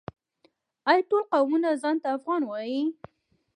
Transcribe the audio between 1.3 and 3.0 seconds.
قومونه ځان ته افغان وايي؟